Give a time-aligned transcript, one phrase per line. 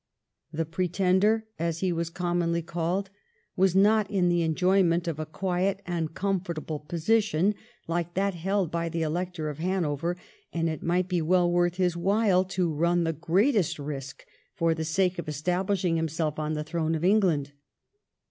[0.51, 3.11] The Pretender, as he was commonly called,
[3.55, 7.53] was not in the enjoyment of a quiet and comfortable position
[7.87, 10.17] hke that held by the Elector of Hanover,
[10.51, 14.25] and it might be well worth his while to run the greatest risk
[14.55, 17.51] for the sake of establishing himself on the throne of England.